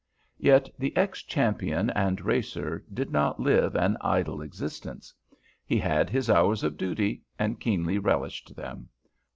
Yet 0.39 0.67
the 0.79 0.97
ex 0.97 1.21
champion 1.21 1.91
and 1.91 2.21
racer 2.21 2.83
did 2.91 3.11
not 3.11 3.39
live 3.39 3.75
an 3.75 3.97
idle 4.01 4.41
existence. 4.41 5.13
He 5.63 5.77
had 5.77 6.09
his 6.09 6.27
hours 6.27 6.63
of 6.63 6.75
duty, 6.75 7.21
and 7.37 7.59
keenly 7.61 7.99
relished 7.99 8.55
them. 8.55 8.89